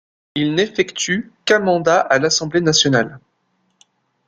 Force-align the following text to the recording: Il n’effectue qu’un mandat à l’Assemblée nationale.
Il 0.33 0.55
n’effectue 0.55 1.31
qu’un 1.45 1.59
mandat 1.59 1.99
à 1.99 2.17
l’Assemblée 2.17 2.61
nationale. 2.61 3.19